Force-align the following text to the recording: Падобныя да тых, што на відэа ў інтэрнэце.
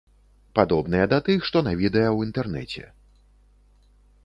Падобныя 0.59 1.05
да 1.11 1.19
тых, 1.27 1.45
што 1.51 1.57
на 1.69 1.75
відэа 1.83 2.07
ў 2.07 2.31
інтэрнэце. 2.31 2.93